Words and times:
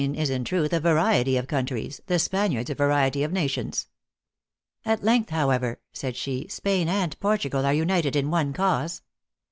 277 0.01 0.23
is 0.23 0.35
in 0.35 0.43
truth 0.43 0.73
a 0.73 0.79
variety 0.79 1.37
of 1.37 1.45
countries, 1.45 2.01
the 2.07 2.17
Spaniards 2.17 2.71
a 2.71 2.73
variety 2.73 3.21
of 3.21 3.31
nations."" 3.31 3.87
At 4.83 5.03
length, 5.03 5.29
however," 5.29 5.79
said 5.93 6.15
she, 6.15 6.47
"Spain 6.49 6.89
and 6.89 7.15
Portu 7.19 7.51
gal 7.51 7.67
are 7.67 7.73
united 7.75 8.15
in 8.15 8.31
one 8.31 8.51
cause." 8.51 9.03